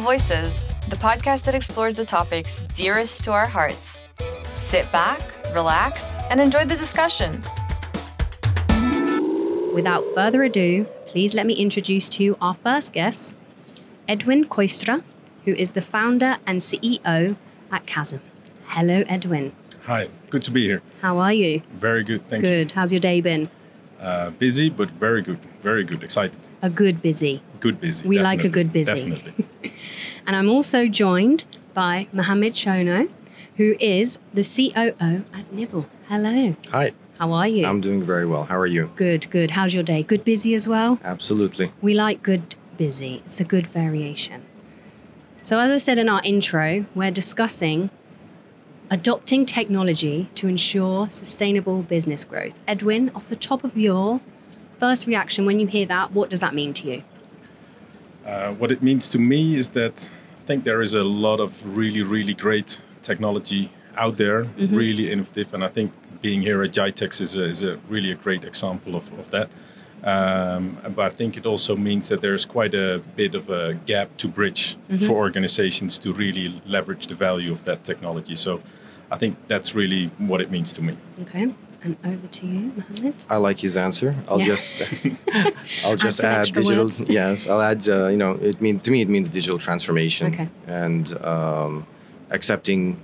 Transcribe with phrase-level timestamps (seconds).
[0.00, 4.02] Voices, the podcast that explores the topics dearest to our hearts.
[4.50, 5.20] Sit back,
[5.54, 7.42] relax, and enjoy the discussion.
[9.74, 13.36] Without further ado, please let me introduce to you our first guest,
[14.08, 15.02] Edwin Kooistra,
[15.44, 17.36] who is the founder and CEO
[17.70, 18.22] at Chasm.
[18.68, 19.52] Hello, Edwin.
[19.84, 20.80] Hi, good to be here.
[21.02, 21.60] How are you?
[21.74, 22.50] Very good, thank you.
[22.50, 22.72] Good.
[22.72, 23.50] How's your day been?
[24.00, 26.38] Uh, busy, but very good, very good, excited.
[26.62, 27.42] A good busy.
[27.60, 28.08] Good busy.
[28.08, 29.10] We like a good busy.
[29.10, 29.46] Definitely.
[30.26, 33.08] And I'm also joined by Mohammed Shono,
[33.56, 35.86] who is the COO at Nibble.
[36.08, 36.54] Hello.
[36.70, 37.66] Hi, How are you?
[37.66, 38.44] I'm doing very well.
[38.44, 38.90] How are you?
[38.96, 39.52] good, good.
[39.52, 40.02] How's your day?
[40.02, 40.98] Good busy as well?
[41.04, 41.72] Absolutely.
[41.80, 43.22] We like good busy.
[43.26, 44.44] It's a good variation.
[45.42, 47.90] So, as I said in our intro, we're discussing
[48.90, 52.58] adopting technology to ensure sustainable business growth.
[52.66, 54.20] Edwin, off the top of your
[54.78, 57.02] first reaction when you hear that, what does that mean to you?
[58.26, 60.10] Uh, what it means to me is that
[60.42, 64.74] I think there is a lot of really, really great technology out there, Mm-hmm.
[64.76, 68.14] really innovative, and I think being here at Gitex is a, is a really a
[68.14, 69.48] great example of, of that.
[70.02, 74.16] Um, but I think it also means that there's quite a bit of a gap
[74.18, 75.06] to bridge Mm-hmm.
[75.06, 78.34] for organizations to really leverage the value of that technology.
[78.36, 78.60] So
[79.10, 80.96] I think that's really what it means to me.
[81.22, 83.24] Okay, and over to you, Mohammed.
[83.28, 84.14] I like his answer.
[84.28, 84.46] I'll Yeah.
[84.46, 84.82] just
[85.84, 86.84] I'll just add digital.
[86.84, 87.00] words.
[87.08, 87.88] Yes, I'll add.
[87.88, 90.48] Uh, you know, it mean to me it means digital transformation Okay.
[90.66, 91.86] and um,
[92.30, 93.00] accepting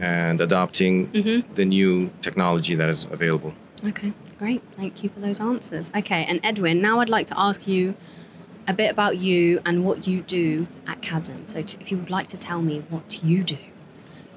[0.00, 1.54] and adopting Mm-hmm.
[1.54, 3.54] the new technology that is available.
[3.84, 4.62] Okay, great.
[4.72, 5.90] Thank you for those answers.
[5.96, 7.94] Okay, and Edwin, now I'd like to ask you
[8.66, 11.46] a bit about you and what you do at Chasm.
[11.46, 13.58] So, t- if you would like to tell me what you do.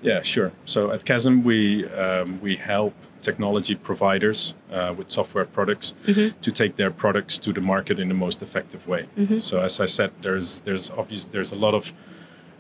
[0.01, 0.51] Yeah, sure.
[0.65, 5.93] So at Chasm, we um, we help technology providers uh, with software products
[6.41, 9.07] to take their products to the market in the most effective way.
[9.39, 11.91] So as I said, there's there's obvious there's a lot of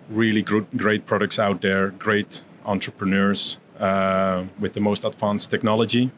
[0.09, 6.11] really gr- great products out there, great entrepreneurs uh, with the most advanced technology.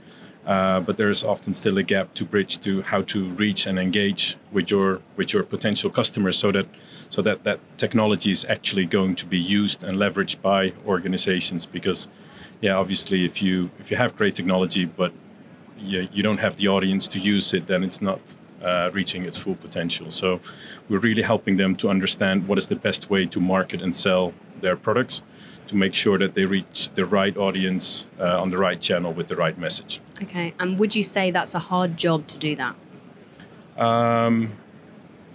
[0.46, 4.38] Uh, but there's often still a gap to bridge to how to reach and engage
[4.52, 6.66] with your with your potential customers so that
[7.10, 12.08] so that that technology is actually going to be used and leveraged by organizations because
[12.60, 15.14] yeah obviously if you if you have great technology but
[15.78, 19.38] you, you don't have the audience to use it then it's not uh, reaching its
[19.38, 20.12] full potential.
[20.12, 20.40] So
[20.90, 24.34] we're really helping them to understand what is the best way to market and sell
[24.62, 25.22] their products
[25.68, 29.28] to make sure that they reach the right audience uh, on the right channel with
[29.28, 32.76] the right message Okay, and would you say that's a hard job to do that?
[33.78, 34.52] Um,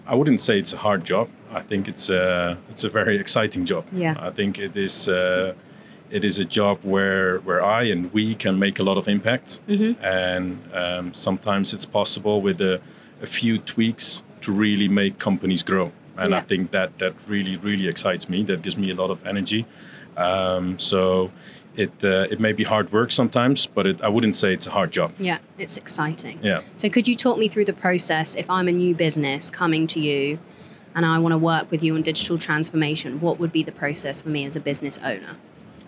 [0.06, 1.28] I wouldn't say it's a hard job.
[1.50, 3.84] I think it's a it's a very exciting job.
[3.92, 4.14] Yeah.
[4.18, 5.54] I think it is uh,
[6.10, 9.60] it is a job where where I and we can make a lot of impact,
[9.68, 10.04] Mm-hmm.
[10.04, 12.80] and um, sometimes it's possible with a,
[13.22, 15.90] a few tweaks to really make companies grow.
[16.18, 18.42] And I think that that really really excites me.
[18.44, 19.66] That gives me a lot of energy.
[20.16, 21.30] Um, so.
[21.78, 24.70] It, uh, it may be hard work sometimes, but it, I wouldn't say it's a
[24.70, 25.12] hard job.
[25.18, 26.38] Yeah, it's exciting.
[26.42, 26.62] Yeah.
[26.78, 30.00] So, could you talk me through the process if I'm a new business coming to
[30.00, 30.38] you
[30.94, 33.20] and I want to work with you on digital transformation?
[33.20, 35.36] What would be the process for me as a business owner?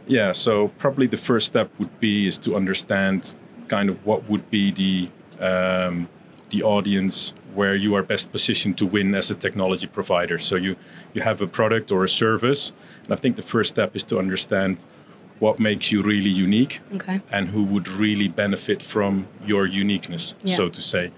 [0.06, 3.34] Yeah, so probably the first step would be is to understand
[3.68, 6.08] kind of what would be the um,
[6.50, 10.38] the audience where you are best positioned to win as a technology provider.
[10.38, 10.76] So you
[11.14, 12.72] you have a product or a service,
[13.04, 14.86] and I think the first step is to understand
[15.40, 17.20] what makes you really unique Okay.
[17.30, 20.56] and who would really benefit from your uniqueness, Yeah.
[20.56, 21.10] so to say.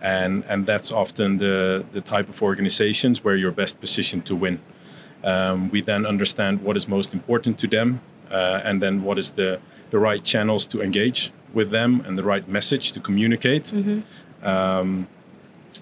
[0.00, 4.58] And and that's often the the type of organizations where you're best positioned to win.
[5.24, 8.00] Um, we then understand what is most important to them,
[8.30, 9.58] uh, and then what is the
[9.90, 13.72] the right channels to engage with them and the right message to communicate,
[14.42, 15.06] um,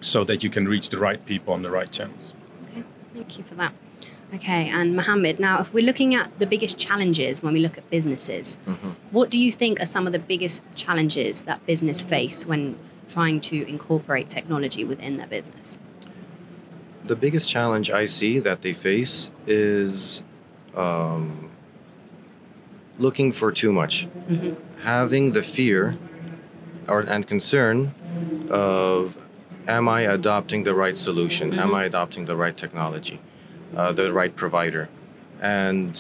[0.01, 2.35] so that you can reach the right people on the right channels.
[2.71, 2.85] Okay,
[3.15, 3.73] thank you for that.
[4.33, 7.91] Okay, and Mohammed, now if we're looking at the biggest challenges when we look at
[7.91, 8.57] businesses,
[9.11, 12.79] what do you think are some of the biggest challenges that business face when
[13.09, 15.81] trying to incorporate technology within their business?
[17.05, 20.23] The biggest challenge I see that they face is
[20.77, 21.51] um,
[22.99, 24.07] looking for too much,
[24.83, 25.99] having the fear
[26.87, 27.95] or and concern
[28.49, 29.19] of
[29.77, 31.47] am I adopting the right solution?
[31.65, 33.17] Am I adopting the right technology,
[33.77, 34.89] uh, the right provider?
[35.41, 35.91] And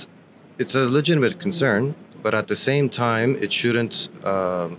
[0.58, 1.94] it's a legitimate concern,
[2.24, 3.94] but at the same time, it shouldn't
[4.24, 4.70] um,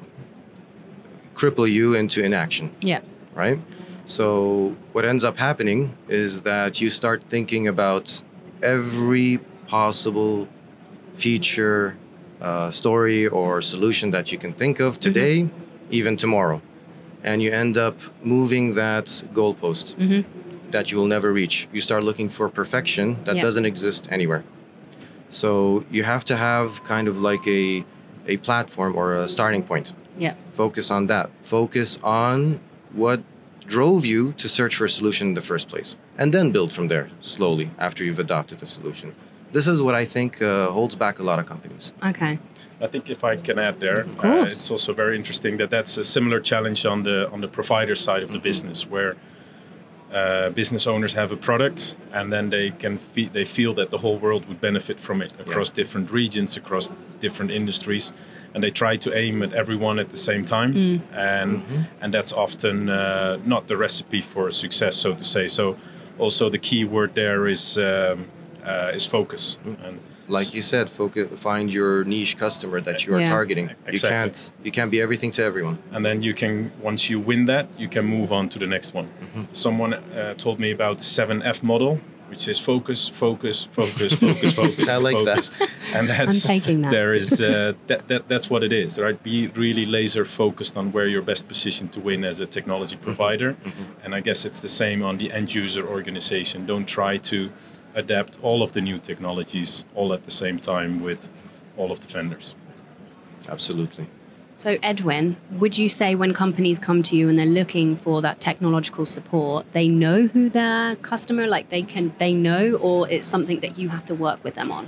[1.36, 3.00] cripple you into inaction Yeah.
[3.34, 3.60] right?
[4.06, 8.24] So what ends up happening is that you start thinking about
[8.62, 10.48] every possible
[11.14, 11.96] feature,
[12.42, 15.48] uh, story, or solution that you can think of today,
[15.90, 16.62] even tomorrow,
[17.24, 19.96] and you end up moving that goalpost.
[20.72, 21.68] that you will never reach.
[21.74, 23.42] You start looking for perfection that Yeah.
[23.42, 24.44] doesn't exist anywhere.
[25.30, 27.84] So you have to have kind of like a
[28.28, 29.94] a platform or a starting point.
[30.18, 30.36] Yeah.
[30.54, 31.30] Focus on that.
[31.42, 32.60] Focus on
[32.94, 33.20] what
[33.68, 36.88] drove you to search for a solution in the first place, and then build from
[36.88, 39.14] there slowly after you've adopted the solution.
[39.54, 41.94] This is what I think uh, holds back a lot of companies.
[42.12, 42.40] Okay.
[42.82, 46.04] I think if I can add there, uh, it's also very interesting that that's a
[46.04, 49.16] similar challenge on the on the provider side of the business, where
[50.14, 53.98] uh, business owners have a product and then they can fe- they feel that the
[53.98, 56.90] whole world would benefit from it across different regions, across
[57.20, 58.12] different industries,
[58.54, 60.74] and they try to aim at everyone at the same time,
[61.14, 61.64] and
[62.02, 65.48] and that's often uh, not the recipe for success, so to say.
[65.48, 65.78] So,
[66.20, 68.26] also the key word there is um,
[68.66, 69.58] uh, is focus.
[69.64, 70.00] And
[70.38, 73.30] Like you said, focus, find your niche customer that you are Yeah.
[73.38, 73.68] targeting.
[73.96, 75.78] You can't you can't be everything to everyone.
[75.94, 76.54] and then you can
[76.90, 79.08] once you win that you can move on to the next one
[79.66, 81.94] someone uh, told me about the 7f model
[82.32, 85.44] which is focus focus focus focus focus I like that.
[85.96, 86.92] and that's I'm taking that.
[86.98, 90.86] there is uh, that, that that's what it is right be really laser focused on
[90.96, 93.50] where you're best positioned to win as a technology provider
[94.04, 97.38] and i guess it's the same on the end user organization don't try to
[97.96, 101.30] adapt all of the new technologies all at the same time with
[101.78, 102.56] all of the vendors
[103.50, 104.08] Absolutely.
[104.56, 108.40] So, Edwin, would you say when companies come to you and they're looking for that
[108.40, 113.62] technological support, they know who their customer, like they can, they know, or it's something
[113.62, 114.88] that you have to work with them on?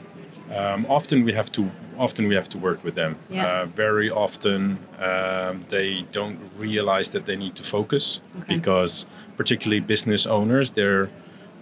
[0.53, 3.17] Um, often we have to often we have to work with them.
[3.29, 3.47] Yeah.
[3.47, 8.55] Uh, very often um, they don't realize that they need to focus Okay.
[8.55, 9.05] because
[9.37, 11.09] particularly business owners they're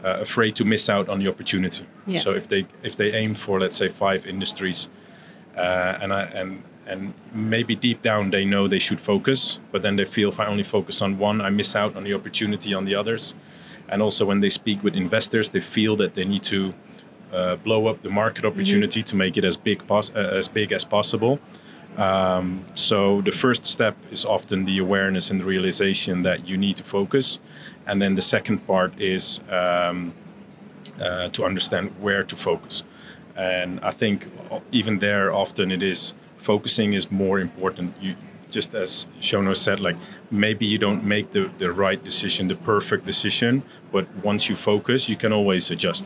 [0.03, 1.85] uh, afraid to miss out on the opportunity.
[2.07, 2.19] Yeah.
[2.19, 4.89] So if they if they aim for let's say five industries,
[5.55, 9.95] uh, and I, and and maybe deep down they know they should focus, but then
[9.95, 12.85] they feel if I only focus on one, I miss out on the opportunity on
[12.85, 13.35] the others.
[13.87, 16.73] And also when they speak with investors, they feel that they need to
[17.31, 20.71] uh, blow up the market opportunity to make it as big pos- uh, as big
[20.71, 21.39] as possible.
[21.97, 26.77] Um, so the first step is often the awareness and the realization that you need
[26.77, 27.39] to focus,
[27.85, 30.13] and then the second part is um,
[30.99, 32.83] uh, to understand where to focus.
[33.35, 34.29] And I think
[34.71, 37.95] even there, often it is focusing is more important.
[38.01, 38.15] You,
[38.49, 39.95] just as Shono said, like
[40.29, 45.07] maybe you don't make the, the right decision, the perfect decision, but once you focus,
[45.07, 46.05] you can always adjust.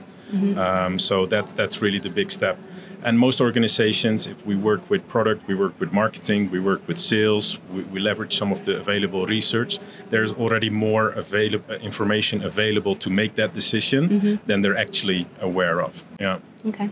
[0.58, 2.58] Um, so that's that's really the big step.
[3.06, 6.98] And most organizations, if we work with product, we work with marketing, we work with
[6.98, 9.78] sales, we, we leverage some of the available research.
[10.10, 14.36] There's already more available uh, information available to make that decision mm-hmm.
[14.48, 16.04] than they're actually aware of.
[16.20, 16.40] Yeah.
[16.66, 16.90] Okay.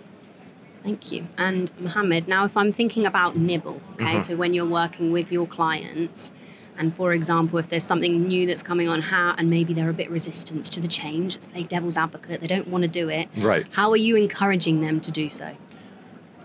[0.84, 1.28] Thank you.
[1.36, 4.20] And Mohammed, now if I'm thinking about Nibble, okay, mm-hmm.
[4.20, 6.30] so when you're working with your clients,
[6.78, 9.94] and for example, if there's something new that's coming on, how and maybe they're a
[9.94, 13.30] bit resistant to the change, let's play devil's advocate, they don't want to do it.
[13.38, 13.66] Right.
[13.72, 15.56] How are you encouraging them to do so?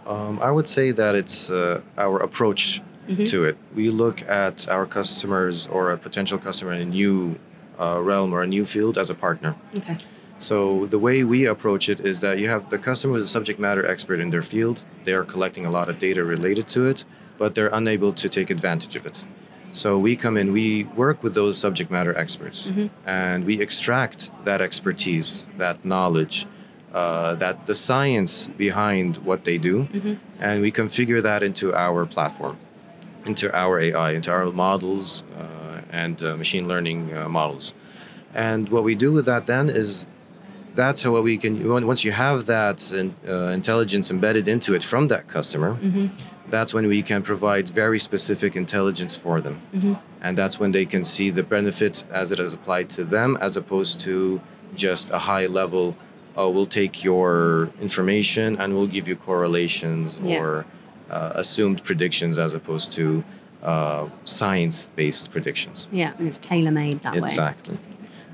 [0.09, 2.81] Um, I would say that it's uh, our approach
[3.27, 3.57] to it.
[3.75, 7.39] We look at our customers or a potential customer in a new
[7.81, 9.55] uh, realm or a new field as a partner.
[9.79, 9.99] Okay.
[10.39, 13.59] So the way we approach it is that you have the customer is a subject
[13.59, 14.85] matter expert in their field.
[15.05, 17.05] They are collecting a lot of data related to it,
[17.39, 19.25] but they're unable to take advantage of it.
[19.73, 22.71] So we come in, we work with those subject matter experts,
[23.05, 26.47] and we extract that expertise, that knowledge,
[26.95, 29.89] uh, that the science behind what they do,
[30.41, 32.57] and we configure that into our platform,
[33.27, 37.75] into our AI, into our models uh, and uh, machine learning uh, models.
[38.35, 40.07] And what we do with that then is
[40.75, 41.53] that's how we can
[41.87, 45.77] once you have that in, uh, intelligence embedded into it from that customer
[46.51, 49.61] that's when we can provide very specific intelligence for them.
[50.21, 53.57] And that's when they can see the benefit as it is applied to them as
[53.57, 54.41] opposed to
[54.75, 55.97] just a high level
[56.39, 60.41] oh we'll take your information and we'll give you correlations Yeah.
[60.43, 60.65] or
[61.11, 63.25] uh, assumed predictions as opposed to
[63.63, 67.19] uh, science-based predictions Yeah, and it's tailor made that way.
[67.29, 67.77] exactly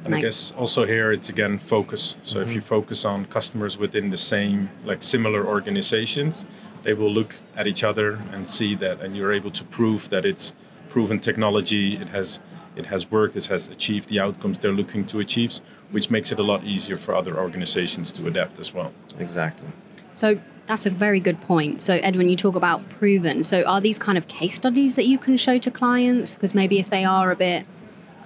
[0.05, 2.17] And I guess also here it's again focus.
[2.23, 6.45] So if you focus on customers within the same, like similar organizations,
[6.85, 10.25] they will look at each other and see that, and you're able to prove that
[10.27, 10.53] it's
[10.91, 11.87] proven technology.
[12.03, 12.39] It has
[12.77, 13.37] it has worked.
[13.37, 16.97] It has achieved the outcomes they're looking to achieve, which makes it a lot easier
[16.97, 18.93] for other organizations to adapt as well.
[19.19, 19.69] exactly
[20.15, 21.83] So that's a very good point.
[21.83, 23.45] So Edwin, you talk about proven.
[23.45, 26.35] So are these kind of case studies that you can show to clients?
[26.35, 27.67] Because maybe if they are a bit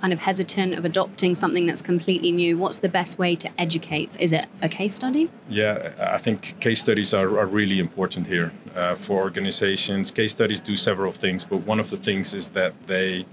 [0.01, 4.17] kind of hesitant of adopting something that's completely new, what's the best way to educate?
[4.21, 5.31] Is it a case study?
[5.49, 10.13] Yeah, I think case studies are, are really important here uh, for organizations.
[10.13, 13.27] Case studies do several things, but one of the things is that they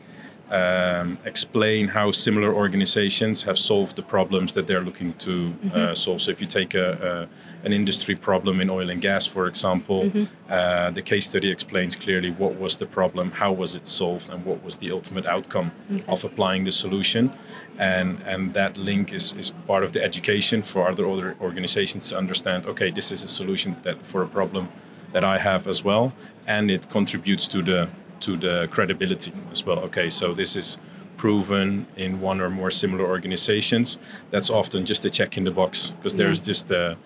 [0.51, 5.77] um, explain how similar organizations have solved the problems that they're looking to Mm-hmm.
[5.77, 6.21] uh, solve.
[6.21, 7.27] So if you take a,
[7.63, 10.23] a, an industry problem in oil and gas, for example, Mm-hmm.
[10.49, 14.45] uh, the case study explains clearly what was the problem, how was it solved, and
[14.45, 15.71] what was the ultimate outcome
[16.07, 17.31] of applying the solution.
[17.77, 22.17] And, and that link is, is part of the education for other other organizations to
[22.17, 24.69] understand okay this is a solution that for a problem
[25.11, 26.13] that I have as well
[26.47, 27.89] and it contributes to the
[28.21, 29.79] to the credibility as well.
[29.79, 30.77] Okay so this is
[31.17, 33.97] proven in one or more similar organizations.
[34.31, 36.97] That's often just a check in the box because there's just a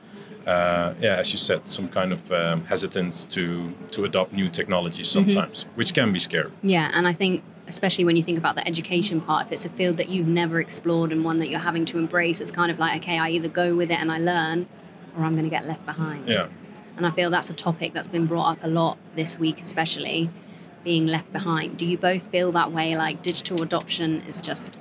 [0.48, 5.08] uh, yeah, as you said, some kind of um, hesitance to to adopt new technologies
[5.08, 6.52] sometimes, which can be scary.
[6.64, 9.70] Yeah, and I think especially when you think about the education part, if it's a
[9.70, 12.80] field that you've never explored and one that you're having to embrace, it's kind of
[12.80, 14.68] like, okay, I either go with it and I learn,
[15.16, 16.28] or I'm going to get left behind.
[16.28, 16.48] Yeah,
[16.98, 20.32] And I feel that's a topic that's been brought up a lot this week, especially
[20.84, 21.78] being left behind.
[21.78, 22.96] Do you both feel that way?
[22.98, 24.76] Like digital adoption is just,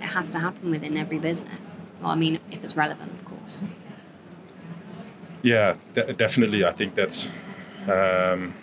[0.00, 1.82] it has to happen within every business.
[2.00, 3.62] Well, I mean, if it's relevant, of course.
[5.42, 6.64] yeah, de- definitely.
[6.64, 7.28] I think that's.
[7.88, 8.54] Um,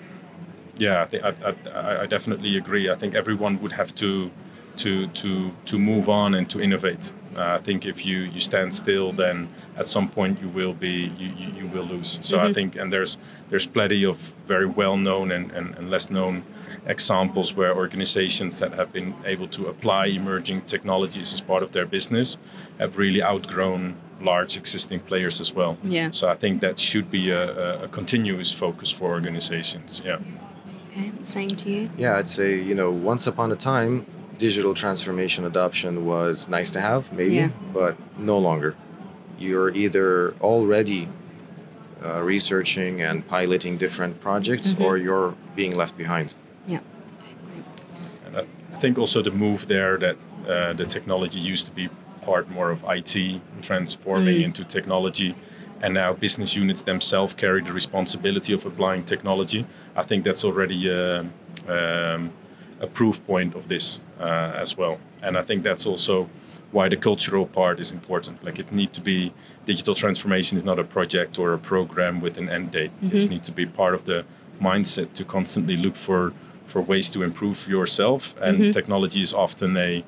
[0.78, 2.90] yeah, I, think I, I, I definitely agree.
[2.90, 4.32] I think everyone would have to
[4.78, 7.12] to to to move on and to innovate.
[7.36, 11.12] Uh, I think if you, you stand still, then at some point you will be
[11.18, 12.20] you, you, you will lose.
[12.22, 13.18] So I think and there's
[13.50, 14.18] there's plenty of
[14.48, 16.44] very well known and, and, and less known
[16.86, 21.86] examples where organizations that have been able to apply emerging technologies as part of their
[21.86, 22.38] business
[22.80, 25.78] have really outgrown large existing players as well.
[25.84, 26.12] Yeah.
[26.12, 30.02] So I think that should be a, a, a continuous focus for organizations.
[30.04, 30.20] Yeah.
[30.92, 31.90] Okay, same to you.
[31.98, 34.06] Yeah, I'd say, you know, once upon a time,
[34.40, 37.50] digital transformation adoption was nice to have, maybe, Yeah.
[37.74, 38.76] but no longer.
[39.38, 41.08] You're either already
[42.04, 46.34] uh, researching and piloting different projects or you're being left behind.
[46.68, 46.80] Yeah.
[48.26, 50.16] And I I think also the move there that
[50.48, 51.90] uh, the technology used to be
[52.22, 55.36] part more of IT transforming into technology,
[55.82, 59.66] and now business units themselves carry the responsibility of applying technology.
[59.98, 61.24] I think that's already uh,
[61.68, 62.32] um,
[62.80, 64.24] a proof point of this uh,
[64.56, 65.00] as well.
[65.22, 66.30] And I think that's also
[66.72, 68.44] why the cultural part is important.
[68.44, 69.34] Like it need to be
[69.66, 72.92] digital transformation is not a project or a program with an end date.
[73.02, 74.24] It needs to be part of the
[74.62, 76.34] mindset to constantly look for
[76.66, 78.36] for ways to improve yourself.
[78.40, 80.04] And technology is often a,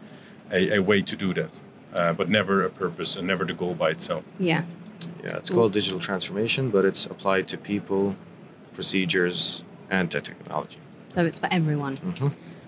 [0.51, 1.62] a, a way to do that,
[1.96, 4.24] uh, but never a purpose and never the goal by itself.
[4.40, 4.63] Yeah.
[5.24, 8.16] Yeah, it's called digital transformation, but it's applied to people,
[8.74, 10.78] procedures, and to technology.
[11.16, 11.98] So it's for everyone.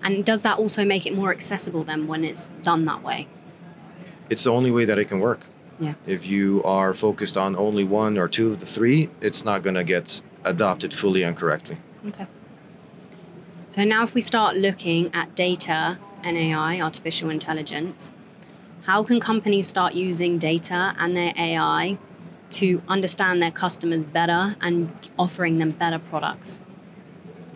[0.04, 3.26] And does that also make it more accessible then when it's done that way?
[4.28, 5.46] It's the only way that it can work.
[5.80, 5.94] Yeah.
[6.06, 9.74] If you are focused on only one or two of the three, it's not going
[9.74, 11.78] to get adopted fully and correctly.
[12.06, 12.26] Okay.
[13.70, 18.12] So now, if we start looking at data and AI, artificial intelligence,
[18.82, 21.98] how can companies start using data and their AI
[22.50, 26.58] to understand their customers better and offering them better products?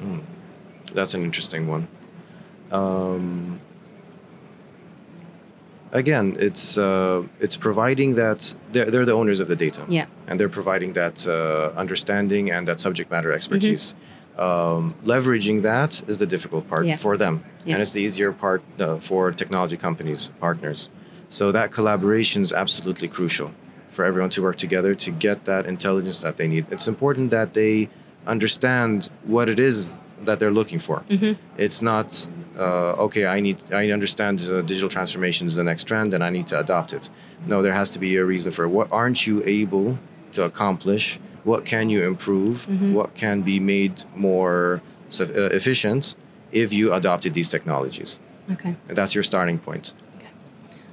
[0.01, 0.21] Hmm.
[0.93, 1.87] That's an interesting one.
[2.71, 3.61] Um,
[5.93, 9.85] again, it's uh, it's providing that they're, they're the owners of the data.
[9.89, 10.07] Yeah.
[10.27, 13.95] and they're providing that uh, understanding and that subject matter expertise.
[14.37, 16.97] Um, leveraging that is the difficult part Yeah.
[16.97, 17.75] for them, Yeah.
[17.75, 20.91] and it's the easier part uh, for technology companies partners.
[21.29, 23.51] So that collaboration is absolutely crucial
[23.89, 26.67] for everyone to work together to get that intelligence that they need.
[26.71, 27.89] It's important that they
[28.27, 31.03] understand what it is that they're looking for.
[31.57, 32.29] It's not
[32.59, 33.27] uh, okay.
[33.27, 33.59] I need.
[33.73, 37.11] I understand uh, digital transformation is the next trend, and I need to adopt it.
[37.47, 38.69] No, there has to be a reason for it.
[38.69, 39.99] What aren't you able
[40.33, 41.19] to accomplish?
[41.45, 42.69] What can you improve?
[42.95, 44.83] What can be made more
[45.21, 45.25] uh,
[45.61, 46.15] efficient
[46.53, 48.19] if you adopted these technologies?
[48.53, 48.75] Okay.
[48.89, 49.95] And that's your starting point.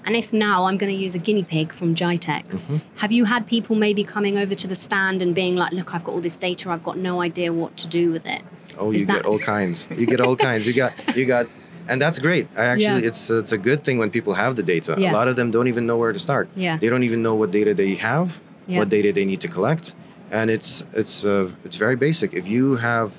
[0.05, 2.63] And if now I'm going to use a guinea pig from Gitex,
[2.97, 6.03] have you had people maybe coming over to the stand and being like, look, I've
[6.03, 8.43] got all this data, I've got no idea what to do with it?
[8.77, 9.87] Oh, you get all kinds.
[9.91, 10.65] You get all kinds.
[10.67, 11.45] You got you got,
[11.87, 12.47] and that's great.
[12.55, 13.09] I actually, Yeah.
[13.09, 14.95] it's it's a good thing when people have the data.
[14.97, 15.11] Yeah.
[15.11, 16.49] A lot of them don't even know where to start.
[16.55, 16.77] Yeah.
[16.77, 18.27] They don't even know what data they have,
[18.67, 18.79] Yeah.
[18.79, 19.95] what data they need to collect,
[20.31, 22.33] and it's it's uh, it's very basic.
[22.33, 23.09] If you have,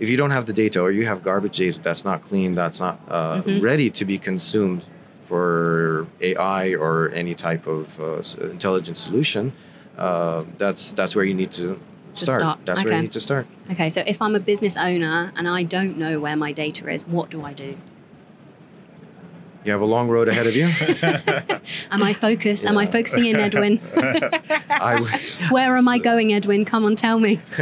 [0.00, 2.80] if you don't have the data or you have garbage data that's not clean, that's
[2.80, 3.60] not uh, Mm-hmm.
[3.70, 4.82] ready to be consumed
[5.22, 8.20] for AI or any type of uh,
[8.50, 9.52] intelligent solution,
[9.96, 11.78] uh, that's that's where you need to.
[12.14, 12.40] Start.
[12.40, 12.58] start.
[12.66, 13.46] That's where you need to start.
[13.72, 17.06] Okay, so if I'm a business owner and I don't know where my data is,
[17.06, 17.76] what do I do?
[19.64, 20.64] You have a long road ahead of you.
[21.92, 22.64] Am I focused?
[22.66, 23.76] Am I focusing in, Edwin?
[23.94, 25.06] W-
[25.50, 26.64] Where am I going, Edwin?
[26.64, 27.38] Come on, tell me.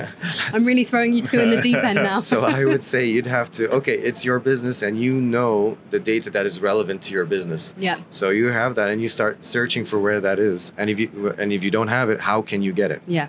[0.54, 2.18] I'm really throwing you two in the deep end now.
[2.20, 3.68] so I would say you'd have to.
[3.70, 7.74] Okay, it's your business, and you know the data that is relevant to your business.
[7.76, 8.00] yeah.
[8.08, 10.72] So you have that, and you start searching for where that is.
[10.78, 13.02] And if you and if you don't have it, how can you get it?
[13.06, 13.28] Yeah.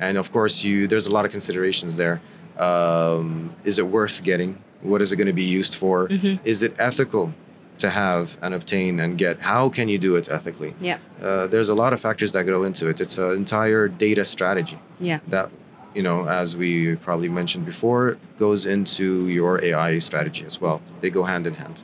[0.00, 2.20] And of course, you there's a lot of considerations there.
[2.58, 4.58] Um, is it worth getting?
[4.82, 6.08] What is it going to be used for?
[6.08, 6.36] Mm-hmm.
[6.44, 7.32] Is it ethical
[7.78, 9.40] to have and obtain and get?
[9.40, 10.74] How can you do it ethically?
[10.80, 10.98] Yeah.
[11.22, 13.00] Uh, there's a lot of factors that go into it.
[13.00, 15.20] It's an entire data strategy Yeah.
[15.28, 15.50] that,
[15.94, 20.80] you know, as we probably mentioned before, goes into your AI strategy as well.
[21.00, 21.76] They go hand in hand.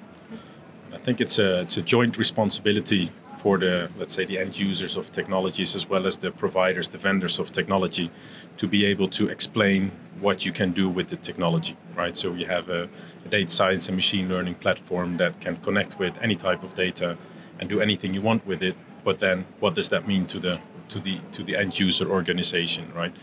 [0.92, 3.10] I think it's a it's a joint responsibility
[3.44, 6.96] for the let's say the end users of technologies as well as the providers, the
[6.96, 8.10] vendors of technology,
[8.56, 12.16] to be able to explain what you can do with the technology, right?
[12.16, 12.88] So you have a,
[13.26, 17.18] a data science and machine learning platform that can connect with any type of data
[17.58, 18.76] and do anything you want with it.
[19.04, 20.54] But then, what does that mean to the
[20.92, 23.14] to the to the end user organization, right?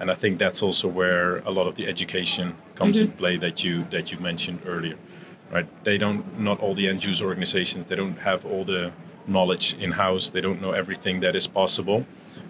[0.00, 3.22] And I think that's also where a lot of the education comes in mm-hmm.
[3.22, 4.98] play that you that you mentioned earlier
[5.50, 5.66] right?
[5.84, 8.92] They don't, not all the end user organizations, they don't have all the
[9.28, 10.28] knowledge in house.
[10.28, 12.06] They don't know everything that is possible.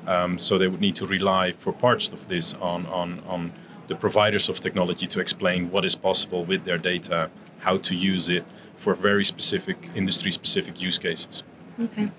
[0.06, 3.52] Um, so they would need to rely for parts of this on, on, on
[3.88, 7.30] the providers of technology to explain what is possible with their data,
[7.60, 8.44] how to use it
[8.76, 11.42] for very specific, industry specific use cases.
[11.80, 12.10] Okay.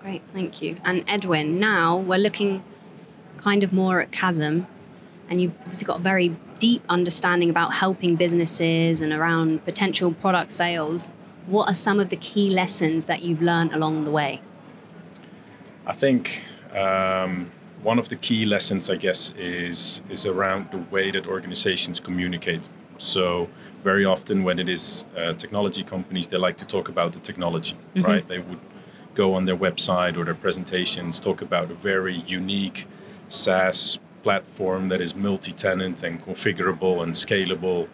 [0.00, 0.22] Great.
[0.32, 0.76] Thank you.
[0.84, 2.62] And Edwin, now we're looking
[3.38, 4.66] kind of more at Chasm,
[5.28, 10.52] and you've obviously got a very deep understanding about helping businesses and around potential product
[10.52, 11.12] sales.
[11.46, 14.40] What are some of the key lessons that you've learned along the way?
[15.86, 16.42] I think
[16.74, 22.00] um, one of the key lessons, I guess, is is around the way that organizations
[22.00, 22.68] communicate.
[22.98, 23.48] So
[23.84, 27.76] very often, when it is uh, technology companies, they like to talk about the technology,
[27.94, 28.26] right?
[28.26, 28.58] They would
[29.14, 32.86] go on their website or their presentations talk about a very unique
[33.28, 37.88] SaaS platform that is multi-tenant and configurable and scalable,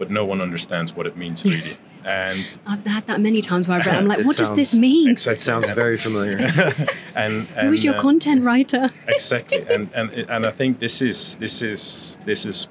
[0.00, 1.76] but no one understands what it means really.
[2.06, 3.96] and I've had that many times where I've read.
[3.96, 5.10] I'm like, It what does this sounds- mean?
[5.10, 6.38] It sounds very familiar.
[7.14, 8.88] and, and Who's your uh, content writer?
[9.08, 12.66] exactly and and and i think this is this is this is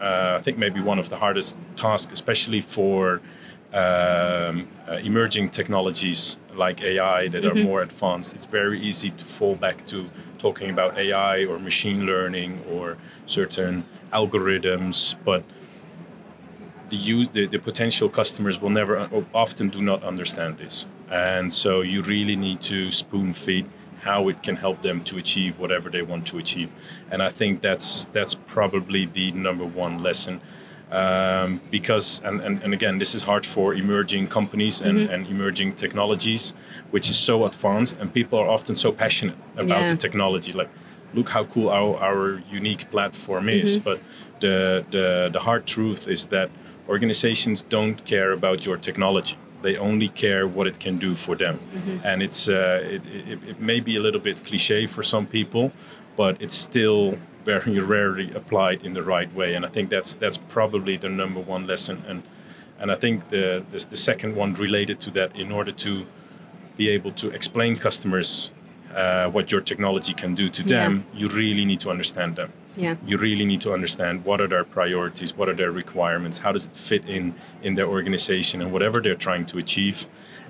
[0.00, 3.20] uh, i think maybe one of the hardest tasks especially for
[3.72, 9.54] um, uh, emerging technologies like ai that are more advanced it's very easy to fall
[9.54, 15.42] back to talking about ai or machine learning or certain algorithms but
[16.92, 20.84] the, use, the, the potential customers will never uh, often do not understand this.
[21.10, 23.66] And so you really need to spoon feed
[24.02, 26.70] how it can help them to achieve whatever they want to achieve.
[27.10, 30.40] And i think that's that's probably the number one lesson.
[31.00, 35.14] Um, because and, and, and again this is hard for emerging companies and, mm-hmm.
[35.14, 36.52] and emerging technologies
[36.90, 39.92] which is so advanced and people are often so passionate about Yeah.
[39.92, 40.52] the technology.
[40.52, 40.68] Like
[41.14, 43.70] look how cool our, our unique platform is.
[43.78, 43.88] Mm-hmm.
[43.88, 43.98] But
[44.42, 46.48] the, the the hard truth is that
[46.88, 49.36] organizations don't care about your technology.
[49.62, 51.60] They only care what it can do for them.
[52.04, 55.72] And it's uh, it, it, it may be a little bit cliche for some people
[56.16, 59.54] but it's still very rarely applied in the right way.
[59.54, 62.02] And i think that's that's probably the number one lesson.
[62.08, 62.22] And
[62.78, 66.06] and i think the the, the second one related to that in order to
[66.76, 68.50] be able to explain customers
[68.94, 72.96] uh, what your technology can do to them you really need to understand them Yeah.
[73.04, 76.66] you really need to understand what are their priorities, what are their requirements, how does
[76.66, 80.06] it fit in in their organization and whatever they're trying to achieve.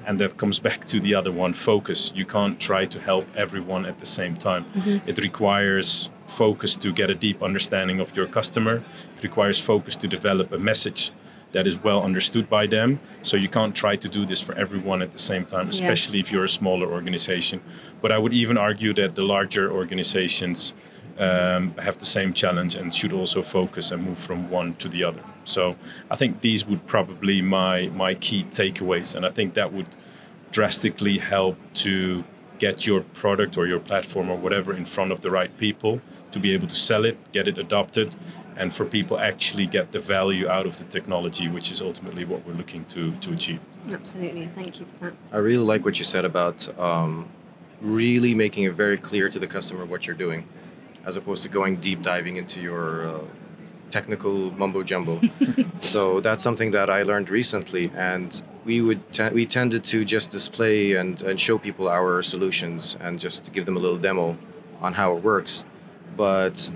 [0.06, 2.12] And that comes back to the other one, focus.
[2.14, 4.64] You can't try to help everyone at the same time.
[4.64, 5.08] Mm-hmm.
[5.08, 8.82] It requires focus to get a deep understanding of your customer.
[9.16, 11.12] It requires focus to develop a message
[11.52, 12.98] that is well understood by them.
[13.22, 16.32] So you can't try to do this for everyone at the same time, especially if
[16.32, 17.60] you're a smaller organization.
[18.00, 20.74] But I would even argue that the larger organizations
[21.18, 25.04] um, have the same challenge and should also focus and move from one to the
[25.04, 25.22] other.
[25.44, 25.76] So
[26.10, 29.96] I think these would probably my my key takeaways, and I think that would
[30.50, 32.24] drastically help to
[32.58, 36.38] get your product or your platform or whatever in front of the right people to
[36.38, 38.14] be able to sell it, get it adopted,
[38.56, 42.46] and for people actually get the value out of the technology, which is ultimately what
[42.46, 43.60] we're looking to to achieve.
[43.90, 44.48] Absolutely.
[44.54, 45.14] Thank you for that.
[45.32, 47.28] I really like what you said about um,
[47.80, 50.46] really making it very clear to the customer what you're doing,
[51.04, 53.20] as opposed to going deep diving into your uh,
[53.90, 55.20] technical mumbo jumbo.
[55.80, 60.30] so that's something that I learned recently, and we would te- we tended to just
[60.30, 64.38] display and, and show people our solutions and just give them a little demo
[64.80, 65.64] on how it works,
[66.16, 66.70] but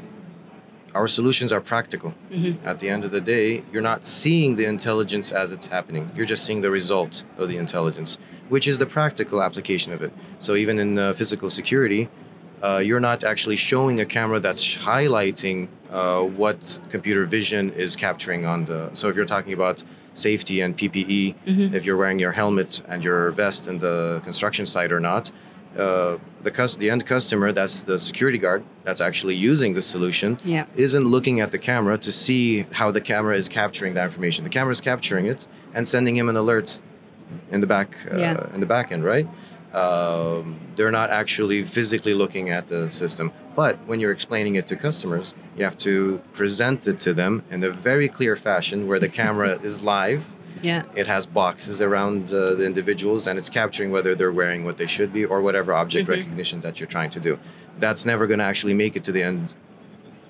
[0.94, 2.14] our solutions are practical.
[2.64, 6.10] At the end of the day, you're not seeing the intelligence as it's happening.
[6.16, 8.16] You're just seeing the result of the intelligence.
[8.48, 10.12] which is the practical application of it.
[10.38, 12.08] So even in uh, physical security,
[12.62, 18.44] uh, you're not actually showing a camera that's highlighting uh, what computer vision is capturing
[18.46, 18.90] on the.
[18.94, 19.82] So if you're talking about
[20.14, 21.34] safety and PPE,
[21.74, 25.30] if you're wearing your helmet and your vest in the construction site or not,
[25.78, 30.38] uh, the cus- the end customer, that's the security guard that's actually using the solution,
[30.42, 30.64] Yeah.
[30.74, 34.42] isn't looking at the camera to see how the camera is capturing that information.
[34.44, 36.80] The camera is capturing it and sending him an alert
[37.52, 38.54] in the back uh, Yeah.
[38.54, 39.28] in the back end, right?
[39.74, 43.32] Um, they're not actually physically looking at the system.
[43.54, 47.62] But when you're explaining it to customers, you have to present it to them in
[47.64, 50.24] a very clear fashion where the camera is live.
[50.62, 50.82] Yeah.
[50.94, 54.86] It has boxes around uh, the individuals and it's capturing whether they're wearing what they
[54.86, 57.38] should be or whatever object recognition that you're trying to do.
[57.78, 59.54] That's never going to actually make it to the end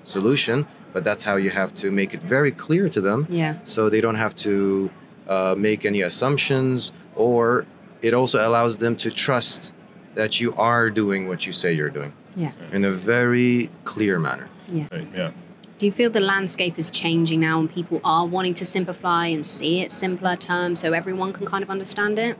[0.03, 3.55] solution, but that's how you have to make it very clear to them Yeah.
[3.63, 4.89] so they don't have to
[5.27, 7.65] uh, make any assumptions or
[8.01, 9.73] it also allows them to trust
[10.15, 12.73] that you are doing what you say you're doing Yes.
[12.73, 15.31] in a very clear manner Right, yeah.
[15.77, 19.45] Do you feel the landscape is changing now and people are wanting to simplify and
[19.45, 22.35] see it simpler terms so everyone can kind of understand it?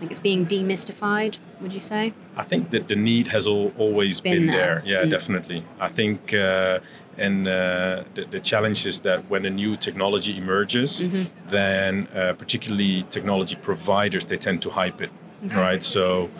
[0.00, 2.12] Like it's being demystified, would you say?
[2.36, 4.56] I think that the need has al- always Been been, there.
[4.56, 4.82] there.
[4.84, 5.10] Yeah, Mm.
[5.10, 5.64] definitely.
[5.80, 6.78] I think, uh,
[7.18, 11.48] and uh, the, the challenge is that when a new technology emerges, Mm-hmm.
[11.48, 15.10] then uh, particularly technology providers they tend to hype it,
[15.54, 15.82] right?
[15.82, 16.30] So.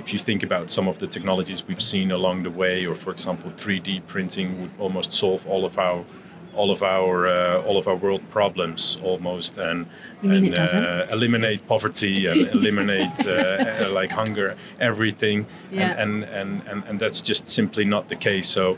[0.00, 3.10] If you think about some of the technologies we've seen along the way, or for
[3.10, 6.04] example, 3D printing would almost solve all of our
[6.58, 9.86] all of our uh, all of our world problems almost, and
[10.22, 10.58] and?
[10.58, 14.48] Uh, eliminate poverty and eliminate uh, uh, like hunger,
[14.80, 16.02] everything, Yeah.
[16.02, 18.48] and, and, and, and and that's just simply not the case.
[18.48, 18.76] So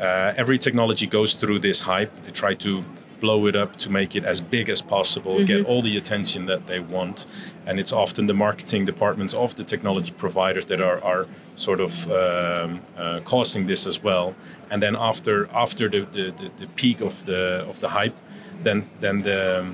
[0.00, 2.10] uh, every technology goes through this hype.
[2.24, 2.84] They try to
[3.20, 5.44] blow it up to make it as big as possible, Mm-hmm.
[5.44, 7.26] get all the attention that they want,
[7.66, 11.92] and it's often the marketing departments of the technology providers that are are sort of
[12.10, 14.34] um, uh, causing this as well.
[14.70, 18.16] And then after after the, the, the, the peak of the of the hype,
[18.64, 19.64] then then the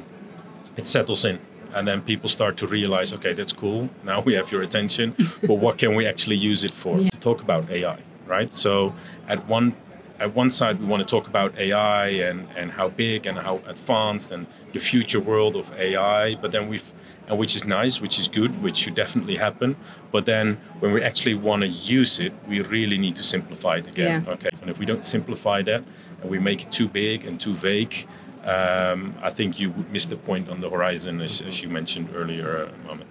[0.77, 1.39] it settles in.
[1.75, 3.89] And then people start to realize okay that's cool.
[4.05, 5.15] Now we have your attention.
[5.49, 6.97] But what can we actually use it for?
[6.99, 8.53] To talk about ai right?
[8.53, 8.93] So
[9.29, 9.73] at one
[10.19, 13.61] at one side we want to talk about ai and and how big and how
[13.67, 16.93] advanced and the future world of ai but then we've
[17.29, 19.77] and which is nice which is good which should definitely happen
[20.13, 23.87] but then when we actually want to use it we really need to simplify it
[23.87, 24.33] again Yeah.
[24.35, 25.83] okay and if we don't simplify that
[26.23, 28.07] and we make it too big and too vague
[28.45, 32.11] um, I think you would miss the point on the horizon, as, as you mentioned
[32.15, 33.07] earlier, uh, Mohammed.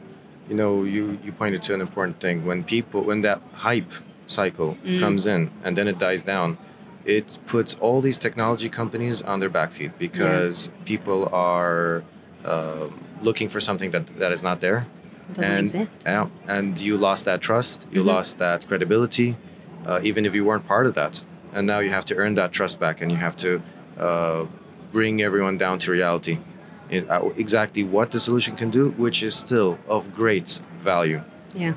[0.48, 3.91] you know you you pointed to an important thing when people when that hype
[4.28, 6.58] cycle comes in and then it dies down
[7.06, 12.04] it puts all these technology companies on their back feet because people are
[12.44, 12.89] um
[13.22, 14.80] looking for something that that is not there
[15.30, 16.02] It doesn't and, exist.
[16.06, 18.08] Yeah, and you lost that trust, you Mhm.
[18.13, 19.30] lost that credibility,
[19.88, 21.24] uh, even if you weren't part of that.
[21.54, 23.62] And now you have to earn that trust back, and you have to
[23.98, 24.46] uh,
[24.91, 26.38] bring everyone down to reality,
[26.89, 31.22] in, uh, exactly what the solution can do, which is still of great value.
[31.54, 31.74] Yeah.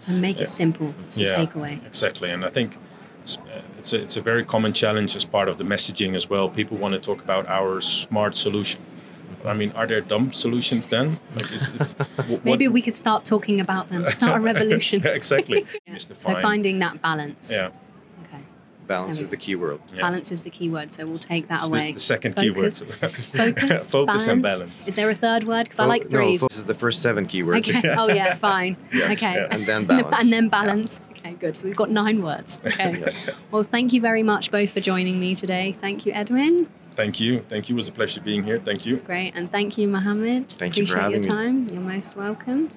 [0.00, 0.94] So make it simple.
[1.04, 1.74] It's the takeaway.
[1.86, 2.78] Exactly, and I think
[3.86, 6.48] it's, a, it's a very common challenge as part of the messaging as well.
[6.48, 8.80] People want to talk about our smart solution.
[9.44, 11.20] I mean, are there dumb solutions then?
[11.36, 11.92] Like, it's, it's,
[12.28, 14.08] what- Maybe we could start talking about them.
[14.08, 15.02] Start a revolution.
[15.04, 15.64] Yeah, exactly.
[15.86, 15.98] Yeah.
[15.98, 16.42] So Fine.
[16.42, 17.48] finding that balance.
[17.52, 17.70] Yeah,
[18.24, 18.42] Okay.
[18.88, 19.78] Balance is the key word.
[19.94, 20.00] yeah.
[20.00, 21.88] Balance is the key word, so we'll take that It's away.
[21.88, 22.80] the, the second Focus.
[22.80, 22.94] keyword.
[22.94, 24.60] Focus, Focus and balance.
[24.62, 24.88] balance.
[24.88, 25.64] Is there a third word?
[25.64, 26.40] Because I Fo- like No, threes.
[26.40, 27.68] focus is the first seven keywords.
[27.68, 27.94] Okay.
[27.96, 28.76] Oh yeah, fine.
[28.92, 29.34] Yes, okay.
[29.36, 29.48] yeah.
[29.54, 30.16] And then balance.
[30.20, 31.00] And then balance.
[31.26, 31.56] Okay, good.
[31.56, 32.58] So we've got nine words.
[32.66, 32.98] Okay.
[33.00, 33.30] Yes.
[33.50, 35.76] Well, thank you very much both for joining me today.
[35.80, 36.68] Thank you, Edwin.
[36.94, 37.40] Thank you.
[37.40, 37.74] Thank you.
[37.74, 38.60] It was a pleasure being here.
[38.60, 38.98] Thank you.
[38.98, 39.32] Great.
[39.34, 40.48] And thank you, Mohammed.
[40.50, 41.68] Thank you for Appreciate your having me.
[41.68, 41.74] time.
[41.74, 42.70] You're most welcome.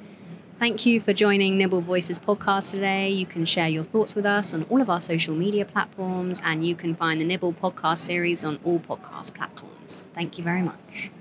[0.58, 3.10] Thank you for joining Nibble Voices podcast today.
[3.10, 6.66] You can share your thoughts with us on all of our social media platforms, and
[6.66, 10.08] you can find the Nibble podcast series on all podcast platforms.
[10.14, 11.12] Thank you very much.